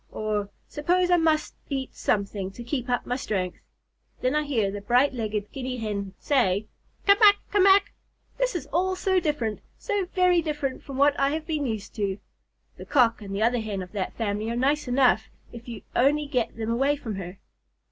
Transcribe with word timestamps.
or, 0.11 0.49
'Suppose 0.67 1.11
I 1.11 1.17
must 1.17 1.53
eat 1.69 1.93
something 1.93 2.49
to 2.53 2.63
keep 2.63 2.89
up 2.89 3.05
my 3.05 3.15
strength.' 3.15 3.59
Then 4.21 4.33
I 4.33 4.41
hear 4.45 4.71
the 4.71 4.81
bright 4.81 5.13
legged 5.13 5.51
Guinea 5.51 5.77
Hen 5.77 6.15
say, 6.17 6.65
'Ca 7.05 7.17
mac! 7.19 7.35
Ca 7.51 7.59
mac! 7.59 7.93
This 8.39 8.55
is 8.55 8.65
all 8.73 8.95
so 8.95 9.19
different, 9.19 9.59
so 9.77 10.05
very 10.05 10.41
different 10.41 10.81
from 10.81 10.97
what 10.97 11.13
I 11.19 11.29
have 11.29 11.45
been 11.45 11.67
used 11.67 11.93
to.' 11.93 12.17
The 12.77 12.85
Cock 12.85 13.21
and 13.21 13.35
the 13.35 13.43
other 13.43 13.59
Hen 13.59 13.83
of 13.83 13.91
that 13.91 14.15
family 14.15 14.49
are 14.49 14.55
nice 14.55 14.87
enough 14.87 15.29
if 15.53 15.67
you 15.67 15.83
only 15.95 16.25
get 16.25 16.57
them 16.57 16.71
away 16.71 16.95
from 16.95 17.17
her." 17.17 17.37